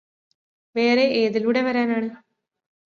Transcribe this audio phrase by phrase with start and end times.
[0.75, 2.09] വേറെ ഏതിലൂടെ വരാനാണ്